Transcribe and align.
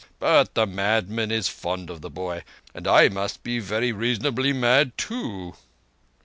But 0.17 0.55
the 0.55 0.65
madman 0.65 1.29
is 1.29 1.47
fond 1.47 1.91
of 1.91 2.01
the 2.01 2.09
boy; 2.09 2.43
and 2.73 2.87
I 2.87 3.07
must 3.07 3.43
be 3.43 3.59
very 3.59 3.91
reasonably 3.91 4.51
mad 4.51 4.97
too." 4.97 5.53